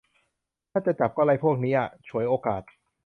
[0.71, 2.63] กับถ้าจะจับก็ไล่พวกนี้อะ ฉวยโอกาส